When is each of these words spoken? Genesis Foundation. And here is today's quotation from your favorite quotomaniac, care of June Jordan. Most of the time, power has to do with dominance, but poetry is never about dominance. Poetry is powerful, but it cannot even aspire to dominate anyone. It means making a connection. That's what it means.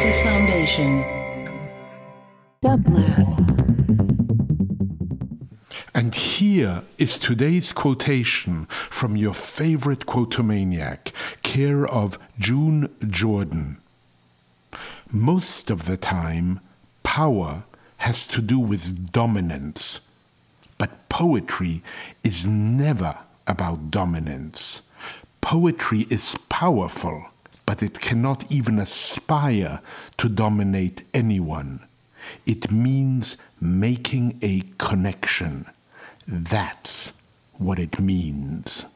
Genesis 0.00 0.22
Foundation. 0.22 1.04
And 5.94 6.14
here 6.14 6.82
is 6.96 7.18
today's 7.18 7.74
quotation 7.74 8.64
from 8.88 9.14
your 9.14 9.34
favorite 9.34 10.06
quotomaniac, 10.06 11.12
care 11.42 11.86
of 11.86 12.18
June 12.38 12.88
Jordan. 13.06 13.76
Most 15.10 15.68
of 15.68 15.84
the 15.84 15.98
time, 15.98 16.60
power 17.02 17.64
has 17.98 18.26
to 18.28 18.40
do 18.40 18.58
with 18.58 19.12
dominance, 19.12 20.00
but 20.78 21.10
poetry 21.10 21.82
is 22.24 22.46
never 22.46 23.18
about 23.46 23.90
dominance. 23.90 24.80
Poetry 25.42 26.06
is 26.08 26.36
powerful, 26.48 27.26
but 27.70 27.84
it 27.84 28.00
cannot 28.00 28.50
even 28.50 28.80
aspire 28.80 29.80
to 30.16 30.28
dominate 30.28 31.04
anyone. 31.14 31.78
It 32.44 32.68
means 32.68 33.36
making 33.60 34.40
a 34.42 34.64
connection. 34.76 35.66
That's 36.26 37.12
what 37.58 37.78
it 37.78 38.00
means. 38.00 38.86